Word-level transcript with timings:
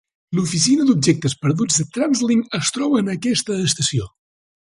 L'oficina 0.37 0.85
d'objectes 0.87 1.35
perduts 1.43 1.77
de 1.81 1.85
TransLink 1.97 2.57
es 2.61 2.73
troba 2.79 3.03
en 3.05 3.13
aquesta 3.17 3.61
estació. 3.69 4.09